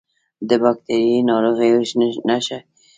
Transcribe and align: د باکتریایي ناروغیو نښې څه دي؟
د 0.49 0.51
باکتریایي 0.63 1.19
ناروغیو 1.29 1.79
نښې 2.27 2.39
څه 2.45 2.57
دي؟ 2.59 2.59